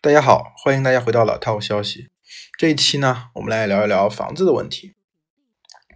[0.00, 2.08] 大家好，欢迎大家回到老套消息。
[2.56, 4.94] 这一期呢，我们来聊一聊房子的问题。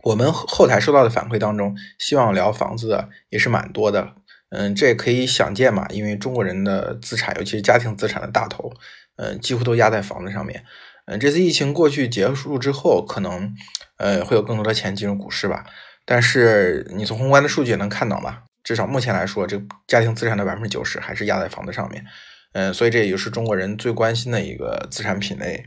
[0.02, 4.16] 我们后台收到的反馈当中，希望聊房子的也是蛮多的。
[4.50, 8.72] 嗯，这也可以想见嘛，因为中国人的资产，尤其是家庭资产的大头，
[9.18, 10.64] 嗯，几乎都压在房子上面。
[11.06, 13.54] 嗯，这次疫情过去结束之后，可能
[13.98, 15.64] 呃会有更多的钱进入股市吧。
[16.04, 22.04] 但是你从宏观的数据也能看到嘛，至少目前来说，这家庭资产的百分之九十还是压在房子上面。
[22.52, 25.66] 嗯，所以这也就是中国人最关心的一个资产品类。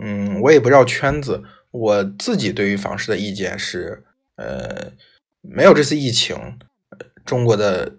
[0.00, 4.04] 嗯，我也不绕圈子，我自己对于房市的意见是，
[4.36, 4.92] 呃，
[5.40, 6.58] 没有这次疫情，
[7.24, 7.96] 中国的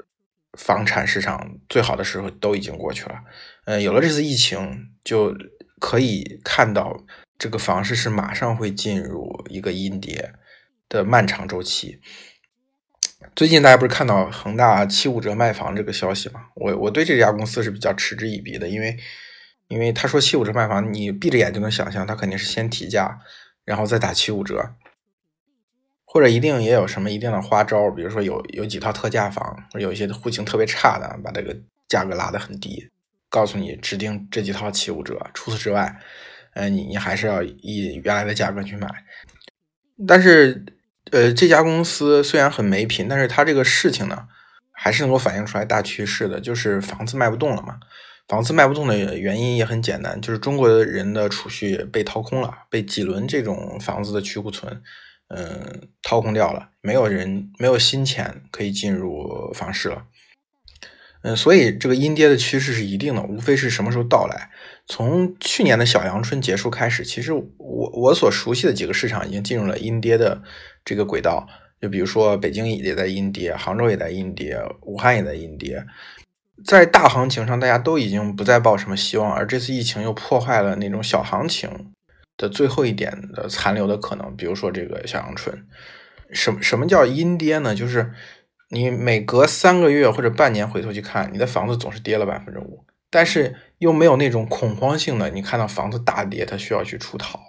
[0.58, 3.16] 房产市场最好的时候都已经过去了。
[3.66, 5.36] 嗯，有了这次疫情，就
[5.80, 7.06] 可以看到
[7.38, 10.34] 这个房市是马上会进入一个阴跌
[10.88, 12.00] 的漫长周期。
[13.36, 16.46] 最近大家不是看到恒大七五折卖房这个消息吗？
[16.56, 18.98] 我我对这家公司是比较嗤之以鼻的，因为
[19.68, 23.20] 因为他说七五折卖房，你闭着眼就能想象，他肯定是先提价，
[23.66, 24.74] 然后再打七五折，
[26.06, 31.56] 或者一定也有什么一定的花招，比如说有有几套特价房，有一些户型特别差的，把这个
[31.90, 32.90] 价格拉得很低，
[33.30, 36.00] 告诉你指定这几套七五折，除此之外，
[36.54, 38.88] 嗯，你你还是要以原来的价格去买，
[40.08, 40.66] 但是。
[41.12, 44.28] 呃，这家公司虽然很没品，但是它这个事情呢，
[44.72, 47.80] 还是能够反映出来大趋势的，就是房子卖不动了嘛。
[48.28, 54.84] 房子卖不动的原因也很简单，就是中国人的储蓄被掏空了，被几轮这种房子的去库存，
[55.30, 60.04] 嗯，掏空掉了，没有人没有新钱可以进入房市了。
[61.24, 64.52] 嗯，所以这个阴跌的趋势是一定的，无非是什么时候到来。
[64.90, 70.42] 从去年的小阳春结束开始，其实我我所熟悉的几个市场已经进入了阴跌的
[70.84, 71.48] 这个轨道。
[71.80, 75.86] 就比如说北京也在阴跌，杭州也在阴跌，武汉也在阴跌。
[76.66, 81.94] 在大行情上，大家都已经不再抱什么希望，而这次疫情又破坏了那种小行情
[82.36, 84.36] 的最后一点的残留的可能。
[84.36, 85.66] 比如说这个小阳春，
[86.32, 87.74] 什什么叫阴跌呢？
[87.74, 88.12] 就是
[88.72, 92.84] 你每隔三个月或者半年回头去看，你的房子总是跌了百分之五。
[93.10, 97.40] 但是又没有那种恐慌性的，你看到房子大跌，它需要去出逃，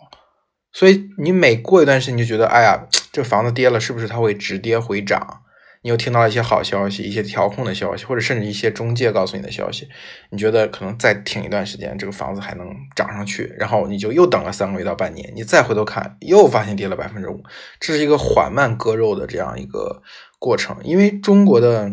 [0.73, 5.43] 所以你每过一段时间，你就觉得，哎呀，这房子跌了，是不是它会止跌回涨？
[5.83, 9.89] 你又听到了一些好消息，一些调控的消息，或者甚至一些中介告诉你的消息，
[10.31, 17.43] 你觉得可能再挺一段时间，这个房子还能涨上去，然后你就又等了三个月到半年，你再回头看，又发现跌了百分之五，
[17.81, 20.03] 这是一个缓慢割肉的这样一个
[20.39, 21.91] 过程，因为中国的。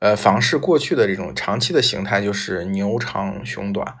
[0.00, 3.98] 呃，房市过去的这种长期的形态就是牛长熊短，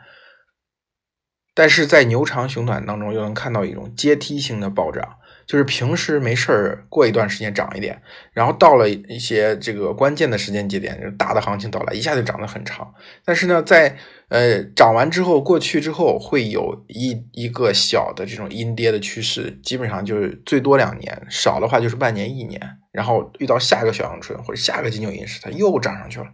[1.54, 8.00] 但是在牛长熊短当中又能看到一种阶梯性的暴涨，就是平时没事儿过一段时间涨一点，
[8.34, 12.92] 然后到了一些这个关键的时间节点，就大的行情到来，一下就涨得很长。
[13.24, 13.96] 但是呢，在
[14.28, 22.60] 呃涨完之后过去之后，会有一一个小的这种阴跌的趋势，基本上就是最多两年，少的话就是半年一年。
[22.92, 26.26] 然后遇到下一个小阳春或者下个金九银十，它又涨上去了。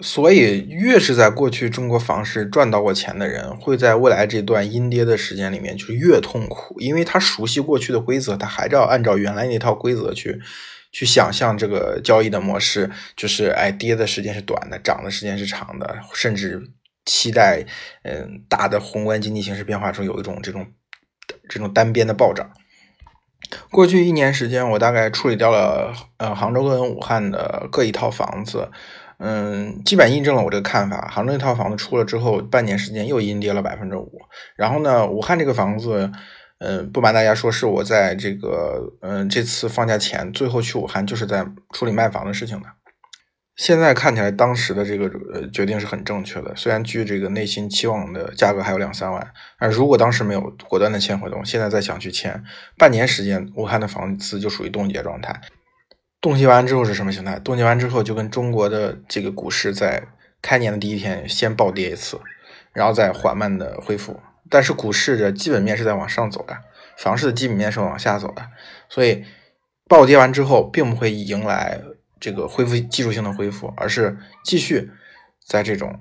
[0.00, 10.40] 所以，越是在过去中国房市赚到过钱的人，会在未来这段阴跌的时间里面，就是越痛苦，因为他熟悉过去的规则，他还是要按照原来那套规则去
[10.92, 16.62] 去想象这个交易的模式，就是哎，跌的时间是短的，涨的时间是长的，甚至
[17.04, 17.66] 期待
[18.04, 20.68] 嗯大的宏观经济形势变化中有一种这种
[21.48, 22.52] 这种单边的暴涨。
[23.70, 28.70] 过去一年时间，我大概处理掉了呃杭州跟武汉的各一套房子，
[29.18, 31.08] 嗯，基本印证了我这个看法。
[31.10, 34.20] 杭州那套房子出了之后，半年时间又阴跌了百分之五。
[34.56, 36.10] 然后呢，武汉这个房子，
[36.58, 42.66] 嗯，不瞒大家说，是我在这个嗯这次放假前最后去武汉，就是在处理卖房的事情的。
[43.56, 46.54] 现在看起来，当时的这个呃决定是很正确的。
[46.54, 52.44] 虽然距这个内心期望的价格还有两三万，但如果当时没有果断的签合同，现在再想去签，
[52.76, 55.40] 半年时间，武汉的房子就属于冻结状态。
[56.20, 57.38] 冻结完之后是什么形态？
[57.38, 60.08] 冻结完之后就跟中国的这个股市在
[60.42, 62.20] 开年的第一天先暴跌一次，
[62.72, 64.20] 然后再缓慢的恢复。
[64.50, 66.56] 但是股市的基本面是在往上走的，
[66.96, 68.46] 房市的基本面是往下走的，
[68.88, 69.24] 所以
[69.86, 71.80] 暴跌完之后并不会迎来。
[72.20, 74.90] 这个恢复技术性的恢复，而是继续
[75.46, 76.00] 在这种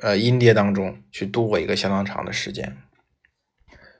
[0.00, 2.76] 呃阴跌当中去度过一个相当长的时间。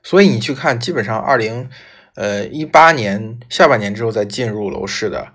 [0.03, 1.69] 所以你去看，基本上二零
[2.15, 5.31] 呃一八年下半年之后再进入楼市的，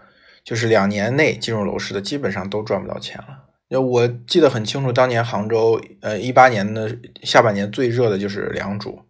[0.48, 3.78] 就是两年内进入楼市的，基本上都赚不到钱了。
[3.78, 9.02] 我记得很清楚，当年杭州呃一八年的下半年最热的就是良渚，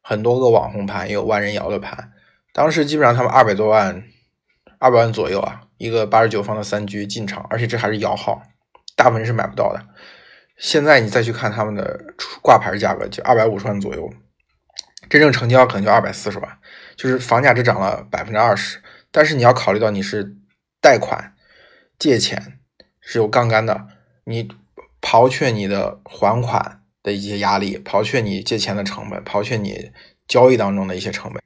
[0.00, 2.12] 很多个网红盘，也有万人摇的盘，
[2.52, 4.04] 当时基本上他们二百多万，
[4.78, 5.62] 二百万左右啊。
[5.76, 8.40] 一个八十九方的三居进场，而且这还是摇号，
[8.94, 9.84] 大部分人是买不到的。
[10.56, 11.98] 现在你再去看他们的
[12.42, 14.08] 挂牌价格，就二百五十万左右，
[15.08, 16.58] 真正成交可能就二百四十万，
[16.94, 18.78] 就是房价只涨了百分之二十。
[19.10, 20.36] 但是你要考虑到你是
[20.80, 21.34] 贷款
[21.98, 22.58] 借钱
[23.00, 23.86] 是有杠杆的，
[24.24, 24.48] 你
[25.00, 29.90] 刨却你的还款的一些压力，刨却你借钱的成本，刨却你
[30.26, 31.42] 交易当中的一些成本，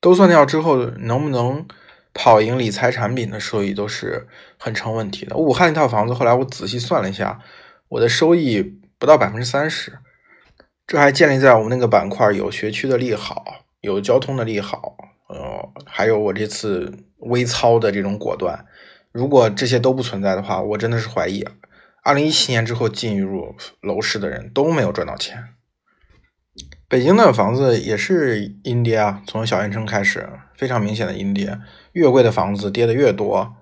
[0.00, 1.66] 都算掉之后，能不能
[2.14, 4.28] 跑赢理财产品的收益都是
[4.58, 5.36] 很成问题的。
[5.36, 7.40] 武汉那套房子，后来我仔细算了一下，
[7.88, 8.62] 我的收益
[8.98, 9.98] 不到百分之三十，
[10.86, 14.96] 这还建立在我们那个板块有学区的利好，有交通的利好。
[15.28, 16.92] 呃，还有我这次
[17.22, 18.64] 微操的这种果断，
[19.10, 21.44] 如果这些都不存在的话，我真的是怀疑，
[22.02, 25.44] 二零一七年之后进入楼市的人都没有赚到钱。
[26.88, 31.58] 北京的房子也是阴跌啊，从小县城开始，非常明显的阴跌，
[31.92, 33.54] 越贵的房子跌的越多，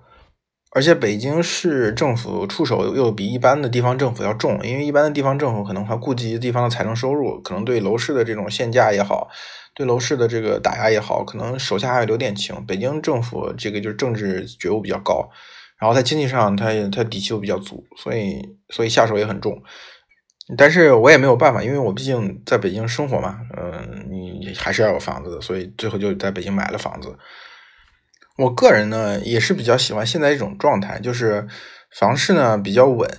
[0.73, 9.29] 而且北京市政府出手又比一般的地方政府要重，因为一般的地方政府可能还顾及地方的财政收入，可能对楼市的这种限价也好。
[9.73, 12.55] 对楼市的这个打压也好，可能手下还留点情。
[12.65, 15.29] 北京政府这个就是政治觉悟比较高，
[15.77, 19.61] 然后在经济上它它底气又比较足，所以所以下手也很重。
[20.57, 27.17] 但是我也没有办法，因为我毕竟在北京生活嘛，嗯，你还是要有房子的，所以最后就在北京买了房子。
[28.37, 31.47] 我个人呢也是比较喜欢现在一种状态，就是
[31.91, 33.09] 房市呢比较稳。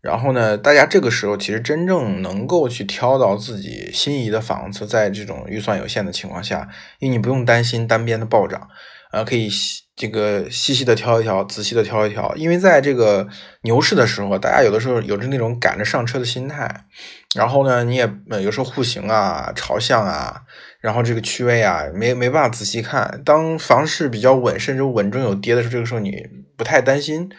[0.00, 8.68] 然后呢，大家这个时候其实真正能够去挑到自己心仪的房子，在这种预算有限的情况下，因为你不用担心单边的暴涨，
[9.12, 9.48] 呃，可以
[9.94, 12.34] 这个细细的挑一挑，仔细的挑一挑。
[12.34, 13.28] 因为在这个
[13.62, 16.86] 牛市的时候，大家有的时候有着那种赶着上车的心态，
[17.34, 18.10] 然后呢，你也
[18.42, 20.42] 有时候户型啊、朝向啊，
[20.80, 23.20] 然后这个区位啊，没没办法仔细看。
[23.24, 26.26] 当房市比较稳，甚至稳中有跌的时候，这个时候你
[26.56, 27.30] 不太担心。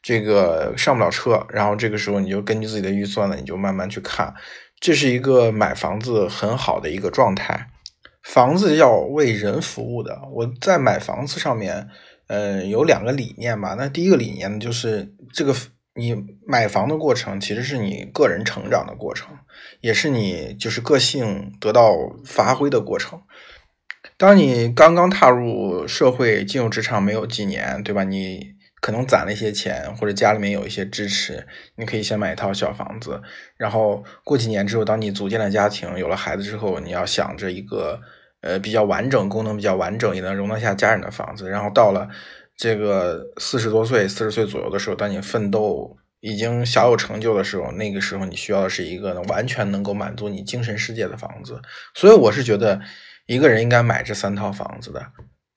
[0.00, 4.32] 这个上不了车，然后这个时候你就根据自己的预算呢，你就慢慢去看，
[4.80, 7.68] 这是一个买房子很好的一个状态。
[8.22, 11.88] 房子要为人服务的，我在买房子上面，
[12.26, 13.74] 嗯，有两个理念吧。
[13.78, 15.54] 那第一个理念呢，就是这个
[15.94, 16.14] 你
[16.46, 19.36] 买房的过程，其实是你个人成长的过程，
[19.80, 21.92] 也是你就是个性得到
[22.24, 23.20] 发挥的过程。
[24.16, 28.04] 当你刚刚踏入社会、进入职场没有几年，对吧？
[28.04, 31.46] 你可能攒了一些钱，或者家里面有一些支持，
[31.76, 33.20] 你可以先买一套小房子，
[33.56, 38.00] 然后过几年之后，当你组建了家庭，有了孩子之后，你要想着一个
[38.40, 41.50] 呃比较完整、功能比较完整，也能容得下家人的房子。
[41.50, 42.08] 然后到了
[42.56, 51.60] 这个四十多岁、四十岁左右的时候，当你奋斗已经小有成就的时候，那个时候你需要的是一个完全能够满足你精神世界的房子。
[51.94, 52.80] 所以我是觉得
[53.26, 55.04] 一个人应该买这三套房子的，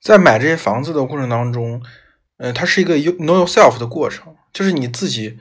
[0.02, 1.82] 在买这些房子的过程当中。
[2.42, 5.38] 呃，它是一个 know yourself 的过程，就是你自己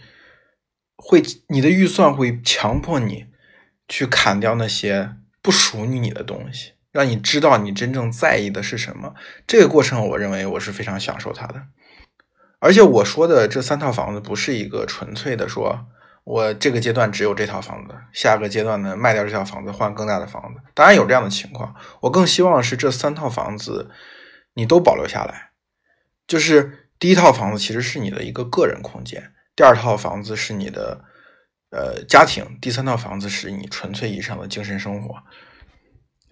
[0.97, 3.25] 会，你的预算会强迫你
[3.89, 9.15] 去砍掉那些不属于你的东西，让你知道你真正在意的是什么。
[9.47, 11.63] 这个过程，我认为我是非常享受它的。
[12.59, 15.87] 而且我说的这三套房子，不是一个纯粹的说，
[16.25, 20.61] 我这个阶段只有这套房子，下个阶段呢卖掉这套房子换更大的房子。
[20.75, 23.91] 当然有这样的情况，我更希望是这三套房子
[24.53, 25.53] 你都保留下来，
[26.27, 26.80] 就是。
[27.01, 31.03] 第一套房子其实是你的一个个人空间，第二套房子是你的
[31.71, 35.17] 呃家庭，第三套房子是你纯粹意义上的精神生活。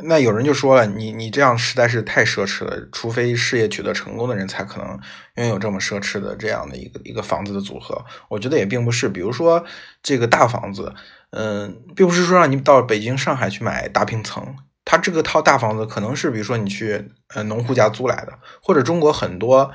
[0.00, 5.00] 那有人就说了，你你这样实在是太奢侈了，除非事业取得成功的人才可能
[5.37, 8.04] 拥有这么奢侈的这样的一个一个房子的组合。
[8.28, 9.64] 我觉得也并不是，比如说
[10.02, 10.94] 这个大房子，
[11.30, 19.72] 嗯，并不是说让你到北京、上海去买大平层，它这个套大房子可能是比如说你去呃农户家租来的，或者中国很多。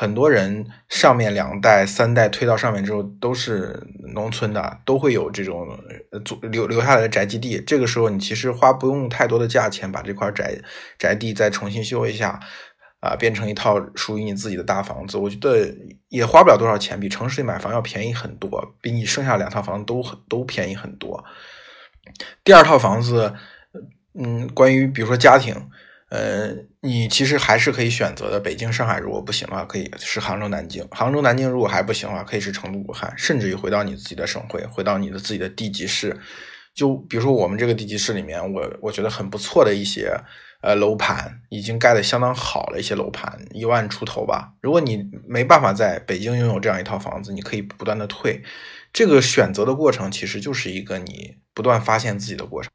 [0.00, 5.76] 很多人上面两代、三代推到上面之后都是农村的，都会有这种
[6.52, 7.60] 留留下来的宅基地。
[7.66, 10.56] 这个时候，你其实花不用太多的价钱，把这块宅
[11.00, 12.38] 宅地再重新修一下，
[13.00, 15.18] 啊，变成一套属于你自己的大房子。
[15.18, 15.68] 我觉得
[16.10, 21.24] 也花不了多少钱，比城市里买房要便宜很多，比你剩下两套房子都都便宜很多。
[22.44, 23.34] 第二套房子，
[24.14, 25.56] 嗯，关于比如说家庭。
[26.10, 28.40] 呃，你其实还是可以选择的。
[28.40, 30.86] 北京、上海如果不行的话，可以是杭州、南京。
[30.90, 36.18] 杭州、南京如果还不行的话，可以是成都、武汉，甚至于回到你自己的省会，回到你的自己的地级市。
[36.74, 40.14] 就比如说我们这个地级市里面，我我觉得很不错的一些
[40.62, 44.54] 呃楼盘，已经盖的相当好了一些楼盘，一万出头吧。
[44.62, 48.42] 如果你没办法在北京拥有这样一套房子，你可以不断的退。
[48.92, 52.70] 这个选择的过程其实就是一个你不断发现自己的过程。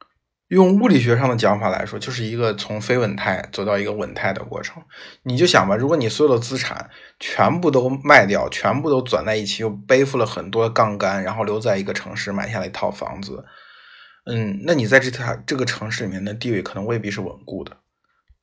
[0.48, 4.82] 用物理学上的讲法来说，就是一个从非稳态走到一个稳态的过程。
[5.22, 13.42] 你就想吧，如果你所有的资产全部都卖掉，全部都攒在一起，又背负了很多杠杆，然后留在一个城市买下了一套房子，
[14.26, 17.78] 嗯，那你在这套这个城市里面的地位可能未必是稳固的。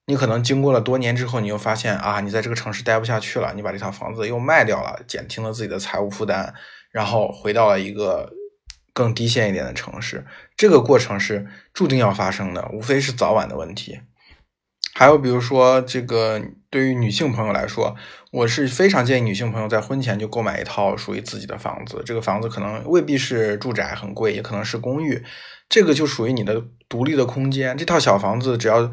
[0.08, 6.52] 你可能经过了多年之后，你又发现啊，你在这个城市待不下去了，你把这套房子又卖掉了，减轻了自己的财务负担，
[6.92, 8.34] 然后回到了一个。
[8.94, 14.02] 更低线一点的城市，这个过程是注定要发生的，无非是早晚的问题。
[14.94, 17.96] 还有比如说，这个对于女性朋友来说，
[18.32, 22.04] 我是非常建议女性朋友在婚前就购买一套属于自己的房子。
[22.06, 25.24] 这个房子可能未必是住宅很贵，也可能是公寓，
[25.70, 27.78] 这个就属于你的独立的空间。
[27.78, 28.92] 这套小房子只要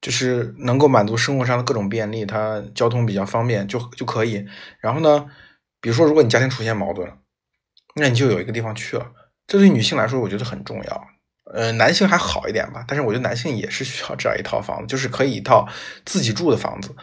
[0.00, 4.44] 就是能够满足生活上的各种便利，它交通比较方便就就可以。
[4.80, 5.26] 然后呢，
[5.80, 7.08] 比如说如果你家庭出现矛盾，
[7.94, 9.12] 那你就有一个地方去了。
[9.46, 11.06] 这对女性来说，我觉得很重要。
[11.54, 15.68] 呃，男性还好一点吧，但是我觉得男性也是需要这样一套房子，就是可以一套
[16.04, 16.94] 自己住的房子。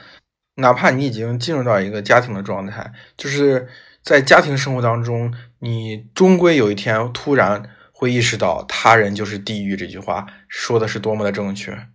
[0.56, 3.70] 哪怕你已经进入到一个家庭的状态，就是
[4.04, 11.88] 在家庭生活当中，你终归有一天突然会意识到“他人就是地狱”这句话说的是多么的正确。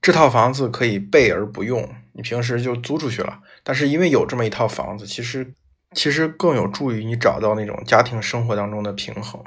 [0.00, 3.40] 这套房子可以备而不用，你平时就租出去了。
[3.62, 5.52] 但是因为有这么一套房子，其实。
[5.94, 9.42] 其实更有助于你找到那种家庭生活当中的平衡，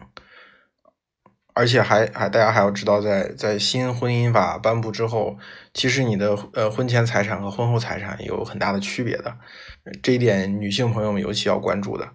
[1.60, 5.38] 而且还还大家还要知道，在在新婚姻法颁布之后，
[5.74, 9.36] 其实你的呃婚前财产和婚后财产有很大的区别的，
[10.02, 12.08] 这一点女性朋友们尤其要关注的。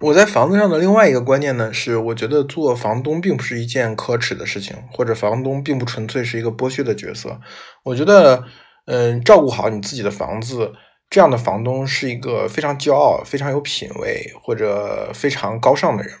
[0.00, 7.40] 我在房子上的另外一个观念呢，是我觉得做房东并不是一件可耻的事情，或者房东并不纯粹是一个剥削的角色。
[7.84, 8.44] 我觉得，
[8.84, 10.74] 嗯，照顾好你自己的房子。
[11.10, 16.12] 这样的房东是一个非常骄傲、非常有品位或者非常高尚的人，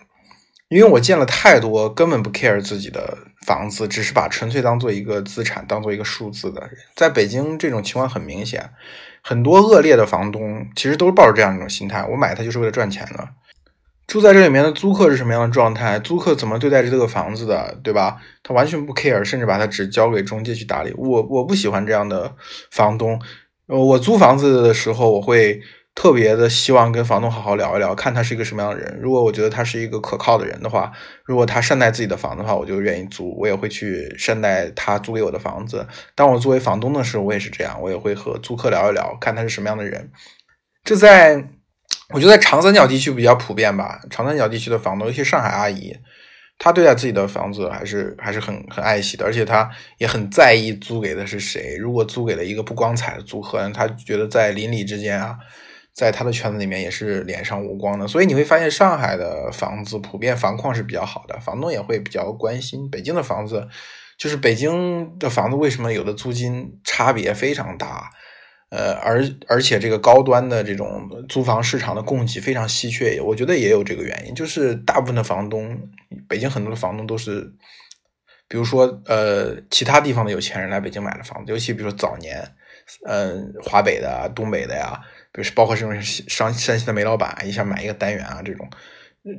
[0.74, 3.16] 因为我见了太多根本不 care 自己的
[3.46, 6.72] 房子，只是把纯粹当做一个资产、当做一个数字的人。
[6.96, 8.68] 在北京，这种情况很明显，
[9.22, 13.28] 很多恶劣的房东其实都是抱着这样一种心态：我买它就是为了赚钱的。
[14.08, 15.96] 住在这里面的租客是什么样的状态？
[16.00, 18.16] 租客怎么对待这个房子的，对吧？
[18.42, 20.92] 他完全不 care，甚至把它只交给中介去打理。
[20.96, 22.34] 我我不喜欢这样的
[22.72, 23.22] 房东。
[23.68, 25.60] 呃，我租房子的时候，我会
[25.94, 28.98] 特别的希望跟房东好好聊一聊，看他是一个什么样的人。
[29.00, 30.92] 如果我觉得他是一个可靠的人的话，
[31.24, 35.86] 如果他善待自己的房子的话，我就愿意租，我也会去善待他租给我的房子。
[36.14, 40.10] 当我作为房东的时候，我也是这样，我也会和租客聊一聊，看他是什么样的人。
[40.82, 41.50] 这在
[42.12, 45.96] 我觉得在长三角地区比较普遍吧，长三角地区的房东，尤其上海阿姨。
[46.56, 51.76] 她对待自己的房子还是还是很很爱惜的，而且她也很在意租给的是谁。
[51.76, 55.36] 如果租给了一个不光彩的租客，他觉得在邻里之间啊，
[55.94, 58.06] 在他的圈子里面也是脸上无光的。
[58.06, 62.90] 所以你会发现，上海的房子普遍房况是比较好的，房东也会比较关心。
[62.90, 63.68] 北京的房子，
[64.18, 68.10] 就是北京的房子为什么有的租金差别非常大？
[68.70, 75.78] 呃，而而且这个高端的这种租房市场的供给非常稀缺，我觉得也有这个原因，就是大部分的房东，
[76.28, 77.52] 北京很多的房东都是，
[78.48, 82.44] 比如说呃，其他地方的有钱人来北京买了房子，尤其比如说早年，
[83.06, 85.00] 嗯，华北的、东北的呀，
[85.34, 88.70] 比如包括这种山山西的煤老板，一下买一个单元啊，这种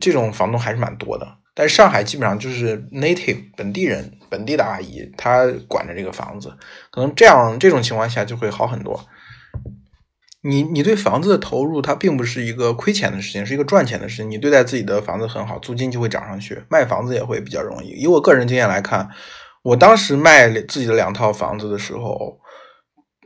[0.02, 1.26] 这种房东还是蛮多的。
[1.54, 6.54] 但是上海基本上就是 native 本地人、本地的阿姨，她管着这个房子，
[6.92, 9.08] 可能这样这种情况下就会好很多。
[10.42, 14.30] 你你对房子的投入，它并不是一个亏钱的事情，是一个赚钱的事情。
[14.30, 17.92] 你对待自己的房子很好，租金就会涨上去，卖房子也会比较容易。
[18.02, 19.10] 以我个人经验来看，
[19.64, 22.38] 我当时卖自己的两套房子的时候，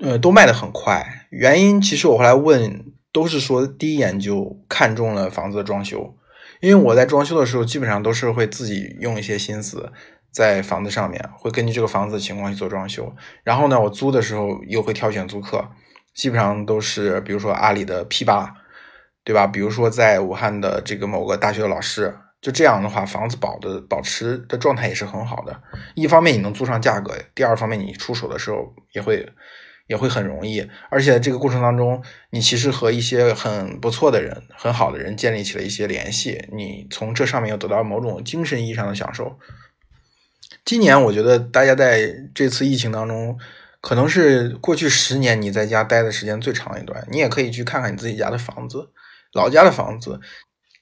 [0.01, 1.27] 呃，都卖得很快。
[1.29, 6.15] 原因其实我后来问，都是说第一眼就看中了房子的装修，
[6.61, 9.91] 因为我在装修的时候基本上都是会自己用一些心思
[10.31, 13.13] 在房子上面，会根据这个房子的情况去做装修。
[13.43, 15.69] 然后呢，我租的时候又会挑选租客。
[16.15, 18.53] 基本上都是，比如说阿里的 P 八，
[19.23, 19.47] 对吧？
[19.47, 25.61] 比如说在武汉的这个某个大学的老师，就这样的话，房子保的保持的状态也是很好的。
[25.95, 29.25] 一方面你能租上价格，第二方面你出手的时候也会
[29.89, 30.65] 也会很容易。
[30.89, 39.37] 而且这个过程当中，你其实和一些很不错的人、很好的人建立起了一些联系，你从这上面又得到某种精神意义上的享受。
[40.63, 43.37] 今年我觉得大家在这次疫情当中。
[43.81, 48.89] 可能是过去十年你在家待的时间最长一段，你也可以去看看你自己家的房子，
[49.31, 50.19] 老家的房子，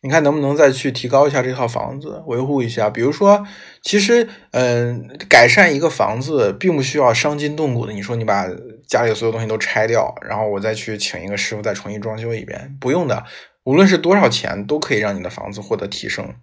[0.02, 2.90] 你看能不能再去提高一下这套房子，维护一下。
[2.90, 3.46] 比如说，
[3.84, 7.94] 其实，嗯，改善一个房子并不需要伤筋动骨的。
[7.94, 8.48] 你说你把
[8.88, 13.24] 家里所有东西都拆掉，然后我再去请一个师傅再重新装修一遍，不用的。
[13.63, 16.34] 无论是多少钱，都可以让你的房子获得提升。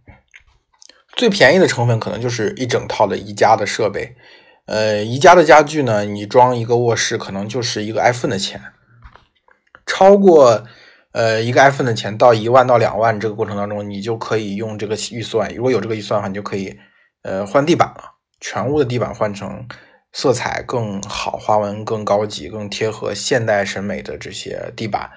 [1.16, 4.14] 最便宜的成本可能就是一整套的宜家的设备。
[4.66, 8.60] 呃，宜家的家具呢，你装一个卧室可能就是一个 iPhone 的钱。
[9.86, 10.64] 超过
[11.12, 16.76] 呃一个 iPhone 的钱到一万到两万这个过程当中，你就可以用这个预算，如果有这个预算的话，你就可以
[17.22, 18.04] 呃换地板了，
[18.40, 19.66] 全屋的地板换成
[20.14, 25.10] 色彩更好、花纹更高级、更贴合现代审美的这些地板。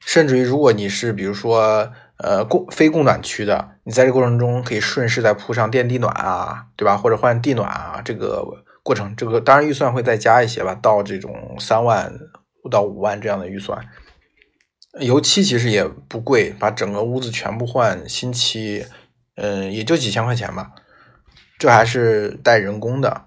[0.00, 6.96] 甚至于，如果你是比如说呃供非供暖区的，你在这过程中可以顺势再铺上电地暖啊，对吧？
[6.96, 8.42] 或者换地暖啊，这个
[8.82, 12.10] 过程，这个当然预算会再加一些吧，到这种三万
[12.70, 13.78] 到五万这样的预算。
[14.98, 18.86] 油漆其实也不贵，把整个屋子全部换新漆，
[19.36, 20.72] 嗯，也就几千块钱吧，
[21.58, 23.26] 这还是带人工的。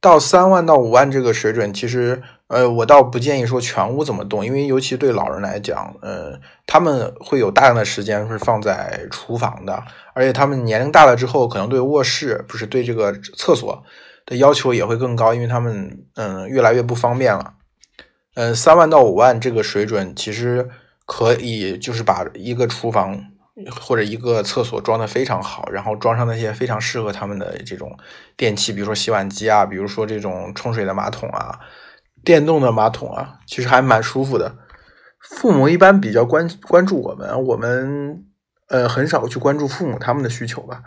[0.00, 2.22] 到三万到五万这个水准，其实。
[2.50, 9.80] 呃，我倒不建议说全屋怎么动，因为尤其对老人来讲，呃，他们会有大量的时间是放在厨房的，
[10.14, 13.84] 而且他们年龄大了之后，可能对卧室不是对这个厕所
[14.26, 17.54] 的要求也会更高，因为他们嗯越来越不方便了。
[18.34, 20.68] 嗯，三万到五万这个水准，其实
[21.06, 23.26] 可以就是把一个厨房
[23.80, 27.98] 或者一个厕所装的非常好，然后装上那些非常适合他们的这种
[28.36, 31.58] 电器，比如说洗碗机啊，比如说这种冲水的马桶啊。
[32.22, 34.54] 电动的马桶啊，其实还蛮舒服的。
[35.20, 38.24] 父母一般比较关关注我们，我们
[38.68, 40.82] 呃很少去关注父母他们的需求吧。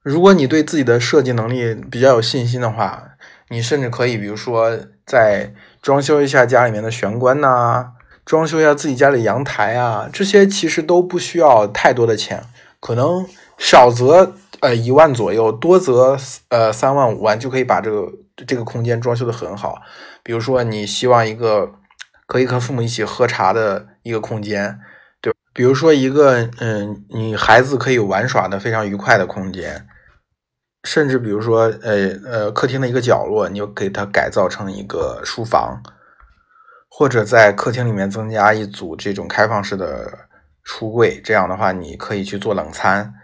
[0.00, 3.16] 如果你对自己的设计能力比较有信心的话，
[3.48, 7.92] 你甚至可以比如说在装修一下家里面的玄关呐，
[8.24, 12.42] 装修一下自己家里阳台啊，这些其实都不需要太多的钱，
[12.80, 13.26] 可能
[13.58, 16.16] 少则呃一万左右，多则
[16.48, 18.12] 呃三万五万就可以把这个
[18.46, 19.82] 这个空间装修的很好。
[20.22, 21.70] 比如说，你希望一个
[22.26, 24.80] 可以和父母一起喝茶的一个空间，
[25.20, 29.86] 对比如说一个，嗯，你孩子可以玩耍的非常愉快的空间，
[30.84, 35.82] 甚至比如说，呃呃，客厅的一个角落，你就给它改造成一个书房，
[36.96, 40.16] 或者在客厅里面增加一组这种开放式的
[40.64, 43.14] 橱柜，这样的话，你可以去做冷餐，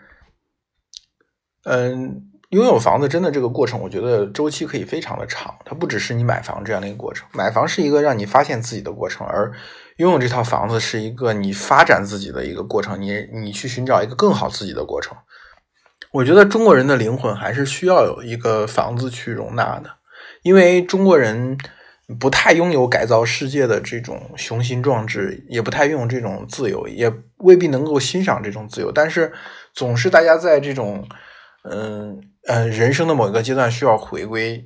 [1.64, 2.26] 嗯。
[2.50, 5.54] 拥有房子真的这个过程，我觉得周期可以非常的长。
[5.64, 9.52] 它不只是你买房这样的一个过程，买房是一个让你发现自己的过程，而
[9.98, 13.00] 拥有这套房子是一个你发展自己的一个过程。
[13.00, 15.16] 你你去寻找一个更好自己的过程。
[16.10, 19.88] 我觉得中国人的灵魂还是需要有一个房子去容纳的，
[20.42, 21.56] 因为中国人
[22.18, 28.90] 不太拥有改造世界的这种雄心壮志，也不太拥有这种自由，也未必能够欣赏这种自由。
[28.90, 29.32] 但是
[29.72, 31.06] 总是大家在这种
[31.62, 32.20] 嗯。
[32.48, 34.64] 嗯，人生的某一个阶段需要回归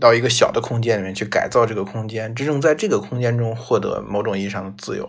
[0.00, 5.08] 到一个小的空间里面去改造这个空间，真正在这个空间中获得某种意义上的自由。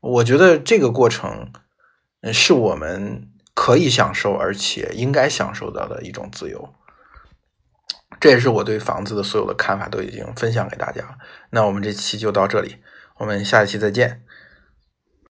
[0.00, 1.52] 我觉得这个过程
[2.32, 6.68] 是我们可以享受而且应该享受到的一种自由。
[8.20, 11.16] 这也是我对房子的所有的看法都已经分享给大家了。
[11.50, 12.76] 那我们这期就到这里，
[13.18, 14.22] 我们下一期再见。